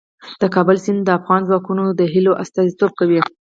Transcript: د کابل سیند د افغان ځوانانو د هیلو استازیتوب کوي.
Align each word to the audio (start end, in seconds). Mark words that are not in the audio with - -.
د 0.41 0.43
کابل 0.55 0.77
سیند 0.85 1.01
د 1.05 1.09
افغان 1.19 1.41
ځوانانو 1.47 1.97
د 1.99 2.01
هیلو 2.13 2.37
استازیتوب 2.43 2.91
کوي. 2.99 3.19